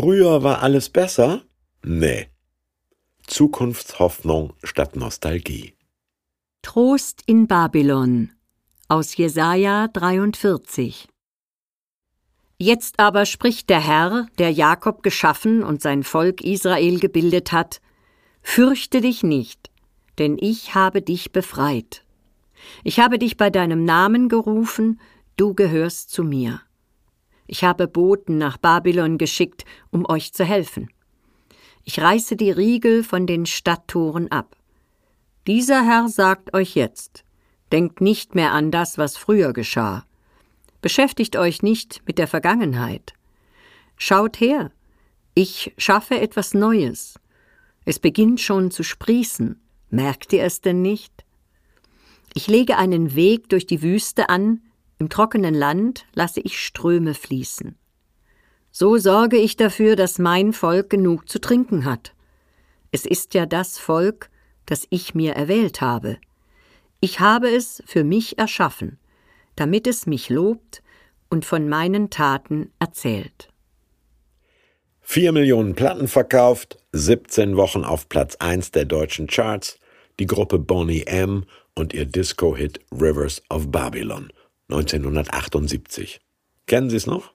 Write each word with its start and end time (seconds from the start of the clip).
Früher 0.00 0.44
war 0.44 0.62
alles 0.62 0.90
besser? 0.90 1.42
Nee. 1.82 2.28
Zukunftshoffnung 3.26 4.52
statt 4.62 4.94
Nostalgie. 4.94 5.74
Trost 6.62 7.24
in 7.26 7.48
Babylon 7.48 8.30
aus 8.86 9.16
Jesaja 9.16 9.88
43 9.88 11.08
Jetzt 12.58 13.00
aber 13.00 13.26
spricht 13.26 13.68
der 13.70 13.80
Herr, 13.80 14.28
der 14.38 14.52
Jakob 14.52 15.02
geschaffen 15.02 15.64
und 15.64 15.82
sein 15.82 16.04
Volk 16.04 16.42
Israel 16.42 17.00
gebildet 17.00 17.50
hat: 17.50 17.80
Fürchte 18.40 19.00
dich 19.00 19.24
nicht, 19.24 19.68
denn 20.18 20.36
ich 20.40 20.76
habe 20.76 21.02
dich 21.02 21.32
befreit. 21.32 22.04
Ich 22.84 23.00
habe 23.00 23.18
dich 23.18 23.36
bei 23.36 23.50
deinem 23.50 23.84
Namen 23.84 24.28
gerufen, 24.28 25.00
du 25.36 25.54
gehörst 25.54 26.12
zu 26.12 26.22
mir. 26.22 26.60
Ich 27.48 27.64
habe 27.64 27.88
Boten 27.88 28.38
nach 28.38 28.58
Babylon 28.58 29.18
geschickt, 29.18 29.64
um 29.90 30.08
euch 30.08 30.32
zu 30.32 30.44
helfen. 30.44 30.90
Ich 31.84 31.98
reiße 31.98 32.36
die 32.36 32.50
Riegel 32.50 33.02
von 33.02 33.26
den 33.26 33.46
Stadttoren 33.46 34.30
ab. 34.30 34.54
Dieser 35.46 35.82
Herr 35.84 36.08
sagt 36.08 36.52
euch 36.52 36.74
jetzt, 36.74 37.24
denkt 37.72 38.02
nicht 38.02 38.34
mehr 38.34 38.52
an 38.52 38.70
das, 38.70 38.98
was 38.98 39.16
früher 39.16 39.54
geschah. 39.54 40.04
Beschäftigt 40.82 41.36
euch 41.36 41.62
nicht 41.62 42.02
mit 42.06 42.18
der 42.18 42.28
Vergangenheit. 42.28 43.14
Schaut 43.96 44.38
her, 44.40 44.70
ich 45.34 45.72
schaffe 45.78 46.20
etwas 46.20 46.52
Neues. 46.52 47.18
Es 47.86 47.98
beginnt 47.98 48.40
schon 48.40 48.70
zu 48.70 48.82
sprießen. 48.82 49.58
Merkt 49.88 50.34
ihr 50.34 50.44
es 50.44 50.60
denn 50.60 50.82
nicht? 50.82 51.24
Ich 52.34 52.46
lege 52.46 52.76
einen 52.76 53.14
Weg 53.14 53.48
durch 53.48 53.66
die 53.66 53.80
Wüste 53.80 54.28
an, 54.28 54.60
im 54.98 55.08
trockenen 55.08 55.54
Land 55.54 56.06
lasse 56.14 56.40
ich 56.40 56.58
Ströme 56.58 57.14
fließen. 57.14 57.76
So 58.70 58.98
sorge 58.98 59.36
ich 59.36 59.56
dafür, 59.56 59.96
dass 59.96 60.18
mein 60.18 60.52
Volk 60.52 60.90
genug 60.90 61.28
zu 61.28 61.40
trinken 61.40 61.84
hat. 61.84 62.14
Es 62.90 63.06
ist 63.06 63.34
ja 63.34 63.46
das 63.46 63.78
Volk, 63.78 64.30
das 64.66 64.86
ich 64.90 65.14
mir 65.14 65.32
erwählt 65.32 65.80
habe. 65.80 66.18
Ich 67.00 67.20
habe 67.20 67.48
es 67.48 67.82
für 67.86 68.04
mich 68.04 68.38
erschaffen, 68.38 68.98
damit 69.56 69.86
es 69.86 70.06
mich 70.06 70.30
lobt 70.30 70.82
und 71.30 71.44
von 71.44 71.68
meinen 71.68 72.10
Taten 72.10 72.72
erzählt. 72.78 73.48
Vier 75.00 75.32
Millionen 75.32 75.74
Platten 75.74 76.06
verkauft, 76.06 76.78
17 76.92 77.56
Wochen 77.56 77.84
auf 77.84 78.08
Platz 78.08 78.36
1 78.36 78.72
der 78.72 78.84
deutschen 78.84 79.26
Charts, 79.26 79.78
die 80.18 80.26
Gruppe 80.26 80.58
Bonnie 80.58 81.04
M 81.06 81.44
und 81.74 81.94
ihr 81.94 82.04
Disco-Hit 82.04 82.80
Rivers 82.92 83.42
of 83.48 83.70
Babylon. 83.70 84.30
1978. 84.70 86.20
Kennen 86.66 86.90
Sie 86.90 86.96
es 86.96 87.06
noch? 87.06 87.32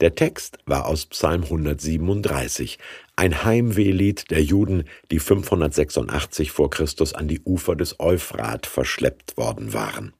Der 0.00 0.14
Text 0.14 0.58
war 0.66 0.86
aus 0.86 1.06
Psalm 1.06 1.44
137, 1.44 2.78
ein 3.14 3.44
Heimwehlied 3.44 4.30
der 4.30 4.42
Juden, 4.42 4.84
die 5.10 5.18
586 5.20 6.50
vor 6.50 6.70
Christus 6.70 7.14
an 7.14 7.28
die 7.28 7.40
Ufer 7.40 7.76
des 7.76 8.00
Euphrat 8.00 8.66
verschleppt 8.66 9.36
worden 9.36 9.72
waren. 9.74 10.12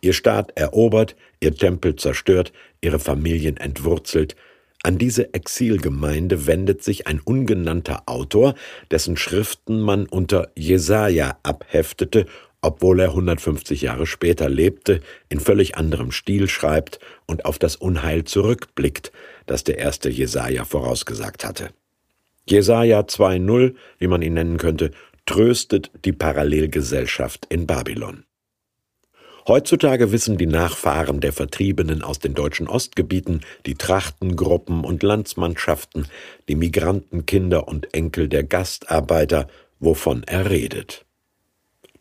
Ihr 0.00 0.12
Staat 0.12 0.52
erobert, 0.56 1.16
ihr 1.40 1.54
Tempel 1.54 1.96
zerstört, 1.96 2.52
ihre 2.80 2.98
Familien 2.98 3.56
entwurzelt. 3.56 4.36
An 4.82 4.98
diese 4.98 5.34
Exilgemeinde 5.34 6.46
wendet 6.46 6.82
sich 6.82 7.06
ein 7.06 7.20
ungenannter 7.20 8.04
Autor, 8.06 8.54
dessen 8.90 9.16
Schriften 9.16 9.80
man 9.80 10.06
unter 10.06 10.50
Jesaja 10.56 11.38
abheftete 11.42 12.26
obwohl 12.64 13.00
er 13.00 13.08
150 13.08 13.82
Jahre 13.82 14.06
später 14.06 14.48
lebte, 14.48 15.00
in 15.28 15.38
völlig 15.38 15.76
anderem 15.76 16.12
Stil 16.12 16.48
schreibt 16.48 16.98
und 17.26 17.44
auf 17.44 17.58
das 17.58 17.76
Unheil 17.76 18.24
zurückblickt, 18.24 19.12
das 19.46 19.64
der 19.64 19.78
erste 19.78 20.08
Jesaja 20.08 20.64
vorausgesagt 20.64 21.44
hatte. 21.44 21.70
Jesaja 22.48 23.00
2,0, 23.00 23.74
wie 23.98 24.06
man 24.06 24.22
ihn 24.22 24.34
nennen 24.34 24.56
könnte, 24.56 24.92
tröstet 25.26 25.90
die 26.04 26.12
Parallelgesellschaft 26.12 27.46
in 27.48 27.66
Babylon. 27.66 28.24
Heutzutage 29.46 30.10
wissen 30.10 30.38
die 30.38 30.46
Nachfahren 30.46 31.20
der 31.20 31.34
Vertriebenen 31.34 32.02
aus 32.02 32.18
den 32.18 32.32
deutschen 32.32 32.66
Ostgebieten, 32.66 33.42
die 33.66 33.74
Trachtengruppen 33.74 34.84
und 34.84 35.02
Landsmannschaften, 35.02 36.08
die 36.48 36.54
Migrantenkinder 36.54 37.68
und 37.68 37.92
Enkel 37.92 38.28
der 38.28 38.44
Gastarbeiter, 38.44 39.48
wovon 39.80 40.22
er 40.24 40.48
redet. 40.48 41.04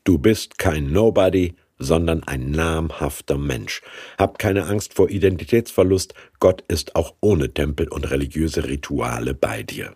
Du 0.03 0.17
bist 0.17 0.57
kein 0.57 0.91
Nobody, 0.91 1.55
sondern 1.79 2.23
ein 2.23 2.51
namhafter 2.51 3.37
Mensch. 3.37 3.81
Hab 4.17 4.37
keine 4.37 4.65
Angst 4.65 4.93
vor 4.93 5.09
Identitätsverlust, 5.09 6.13
Gott 6.39 6.63
ist 6.67 6.95
auch 6.95 7.15
ohne 7.21 7.53
Tempel 7.53 7.87
und 7.87 8.09
religiöse 8.09 8.67
Rituale 8.67 9.33
bei 9.33 9.63
dir. 9.63 9.95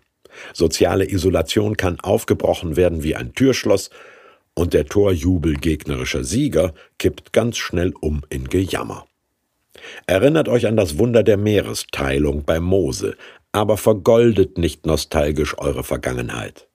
Soziale 0.54 1.10
Isolation 1.10 1.76
kann 1.76 2.00
aufgebrochen 2.00 2.76
werden 2.76 3.02
wie 3.02 3.16
ein 3.16 3.34
Türschloss, 3.34 3.90
und 4.54 4.74
der 4.74 4.86
Torjubel 4.86 5.54
gegnerischer 5.54 6.24
Sieger 6.24 6.74
kippt 6.98 7.32
ganz 7.32 7.58
schnell 7.58 7.92
um 8.00 8.22
in 8.28 8.48
Gejammer. 8.48 9.06
Erinnert 10.06 10.48
euch 10.48 10.66
an 10.66 10.76
das 10.76 10.98
Wunder 10.98 11.22
der 11.22 11.36
Meeresteilung 11.36 12.44
bei 12.44 12.58
Mose, 12.58 13.16
aber 13.52 13.76
vergoldet 13.76 14.58
nicht 14.58 14.84
nostalgisch 14.84 15.56
eure 15.58 15.84
Vergangenheit. 15.84 16.68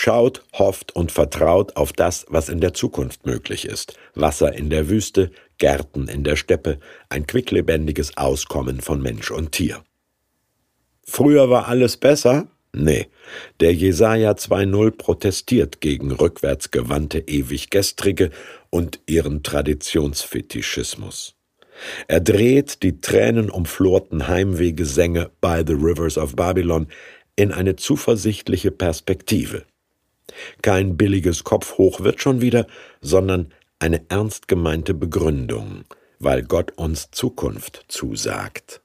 Schaut, 0.00 0.44
hofft 0.52 0.94
und 0.94 1.10
vertraut 1.10 1.74
auf 1.74 1.92
das, 1.92 2.24
was 2.28 2.48
in 2.48 2.60
der 2.60 2.72
Zukunft 2.72 3.26
möglich 3.26 3.64
ist. 3.64 3.98
Wasser 4.14 4.54
in 4.54 4.70
der 4.70 4.88
Wüste, 4.88 5.32
Gärten 5.58 6.06
in 6.06 6.22
der 6.22 6.36
Steppe, 6.36 6.78
ein 7.08 7.26
quicklebendiges 7.26 8.16
Auskommen 8.16 8.80
von 8.80 9.02
Mensch 9.02 9.32
und 9.32 9.50
Tier. 9.50 9.82
Früher 11.02 11.50
war 11.50 11.66
alles 11.66 11.96
besser? 11.96 12.46
Nee. 12.72 13.08
Der 13.58 13.74
Jesaja 13.74 14.30
2.0 14.30 14.92
protestiert 14.92 15.80
gegen 15.80 16.12
rückwärtsgewandte 16.12 17.18
Ewiggestrige 17.18 18.30
und 18.70 19.00
ihren 19.06 19.42
Traditionsfetischismus. 19.42 21.34
Er 22.06 22.20
dreht 22.20 22.84
die 22.84 23.00
tränenumflorten 23.00 24.28
Heimwehgesänge 24.28 25.32
by 25.40 25.64
the 25.66 25.74
Rivers 25.74 26.16
of 26.16 26.36
Babylon 26.36 26.86
in 27.34 27.50
eine 27.50 27.74
zuversichtliche 27.74 28.70
Perspektive. 28.70 29.64
Kein 30.62 30.96
billiges 30.96 31.44
Kopfhoch 31.44 32.00
wird 32.00 32.20
schon 32.20 32.40
wieder, 32.40 32.66
sondern 33.00 33.52
eine 33.78 34.02
ernst 34.08 34.48
gemeinte 34.48 34.94
Begründung, 34.94 35.84
weil 36.18 36.42
Gott 36.42 36.72
uns 36.76 37.10
Zukunft 37.10 37.84
zusagt. 37.88 38.80